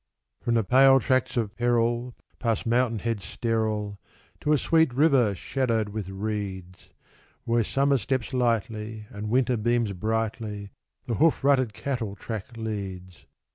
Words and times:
From 0.41 0.55
the 0.55 0.63
pale 0.63 0.99
tracts 0.99 1.37
of 1.37 1.55
peril, 1.55 2.15
past 2.39 2.65
mountain 2.65 2.97
heads 2.97 3.23
sterile, 3.23 3.99
To 4.39 4.51
a 4.51 4.57
sweet 4.57 4.91
river 4.95 5.35
shadowed 5.35 5.89
with 5.89 6.09
reeds, 6.09 6.89
Where 7.43 7.63
Summer 7.63 7.99
steps 7.99 8.33
lightly, 8.33 9.05
and 9.11 9.29
Winter 9.29 9.57
beams 9.57 9.93
brightly, 9.93 10.71
The 11.05 11.13
hoof 11.17 11.43
rutted 11.43 11.73
cattle 11.75 12.15
track 12.15 12.57
leads. 12.57 13.27